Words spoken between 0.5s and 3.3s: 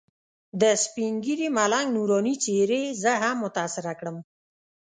د سپین ږیري ملنګ نوراني څېرې زه